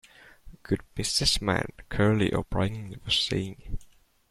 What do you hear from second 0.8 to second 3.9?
business man, Curly, O'Brien was saying.